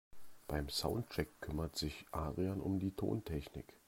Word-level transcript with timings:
Beim 0.47 0.67
Soundcheck 0.67 1.27
kümmert 1.41 1.75
sich 1.77 2.07
Adrian 2.11 2.59
um 2.59 2.79
die 2.79 2.89
Tontechnik. 2.89 3.77